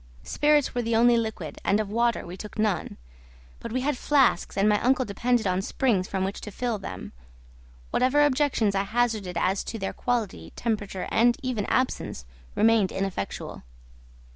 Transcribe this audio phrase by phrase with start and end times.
[0.23, 2.97] Spirits were the only liquid, and of water we took none;
[3.59, 7.13] but we had flasks, and my uncle depended on springs from which to fill them.
[7.91, 12.25] Whatever objections I hazarded as to their quality, temperature, and even absence,
[12.55, 13.61] remained ineffectual.